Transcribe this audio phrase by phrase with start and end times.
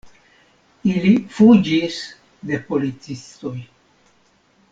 [0.93, 1.99] Ili fuĝis
[2.53, 3.57] de policistoj.